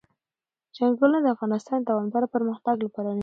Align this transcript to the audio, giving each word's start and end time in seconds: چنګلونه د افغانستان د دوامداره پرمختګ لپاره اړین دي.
چنګلونه 0.75 1.19
د 1.21 1.27
افغانستان 1.35 1.79
د 1.81 1.85
دوامداره 1.89 2.27
پرمختګ 2.35 2.75
لپاره 2.85 3.07
اړین 3.11 3.17
دي. 3.17 3.19